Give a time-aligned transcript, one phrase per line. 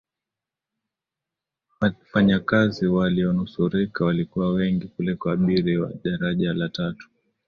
[1.81, 7.09] wafanyakazi waliyonusurika walikuwa wengi kuliko abiri wa daraja la tatu